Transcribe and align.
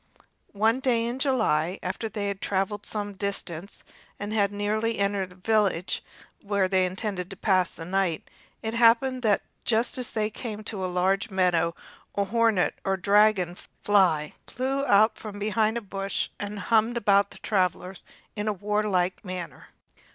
One 0.55 0.79
day 0.79 1.05
in 1.05 1.19
July, 1.19 1.77
after 1.83 2.09
they 2.09 2.25
had 2.27 2.41
traveled 2.41 2.87
some 2.87 3.13
distance, 3.13 3.83
and 4.19 4.33
had 4.33 4.51
nearly 4.51 4.97
entered 4.97 5.29
the 5.29 5.35
village 5.35 6.03
where 6.41 6.67
they 6.67 6.87
intended 6.87 7.29
to 7.29 7.35
pass 7.35 7.73
the 7.75 7.85
night, 7.85 8.27
it 8.63 8.73
happened 8.73 9.21
that 9.21 9.43
just 9.63 9.99
as 9.99 10.09
they 10.09 10.31
came 10.31 10.63
to 10.63 10.83
a 10.83 10.87
large 10.87 11.29
meadow 11.29 11.75
a 12.15 12.23
hornet 12.25 12.79
or 12.83 12.97
dragon 12.97 13.55
fly 13.83 14.33
flew 14.47 14.83
out 14.87 15.19
from 15.19 15.37
behind 15.37 15.77
a 15.77 15.81
bush 15.81 16.29
and 16.39 16.57
hummed 16.73 16.97
about 16.97 17.29
the 17.29 17.37
travelers 17.37 18.03
in 18.35 18.47
a 18.47 18.53
warlike 18.53 19.23
manner. 19.23 19.67